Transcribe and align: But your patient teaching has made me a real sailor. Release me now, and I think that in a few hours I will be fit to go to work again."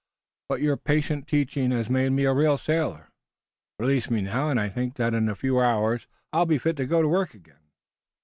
But 0.49 0.61
your 0.61 0.77
patient 0.77 1.27
teaching 1.27 1.69
has 1.69 1.87
made 1.87 2.11
me 2.11 2.23
a 2.23 2.33
real 2.33 2.57
sailor. 2.57 3.11
Release 3.77 4.09
me 4.09 4.21
now, 4.21 4.49
and 4.49 4.59
I 4.59 4.67
think 4.67 4.95
that 4.95 5.13
in 5.13 5.29
a 5.29 5.35
few 5.35 5.59
hours 5.61 6.07
I 6.33 6.39
will 6.39 6.47
be 6.47 6.57
fit 6.57 6.75
to 6.77 6.87
go 6.87 7.03
to 7.03 7.07
work 7.07 7.35
again." 7.35 7.69